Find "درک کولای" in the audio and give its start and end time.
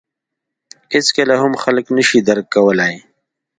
2.27-2.95